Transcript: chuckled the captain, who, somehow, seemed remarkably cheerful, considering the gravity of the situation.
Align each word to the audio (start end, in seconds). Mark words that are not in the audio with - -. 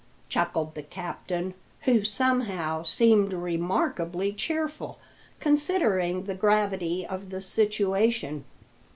chuckled 0.29 0.73
the 0.73 0.81
captain, 0.81 1.53
who, 1.81 2.03
somehow, 2.03 2.81
seemed 2.81 3.31
remarkably 3.33 4.33
cheerful, 4.33 4.97
considering 5.39 6.23
the 6.23 6.33
gravity 6.33 7.05
of 7.05 7.29
the 7.29 7.39
situation. 7.39 8.43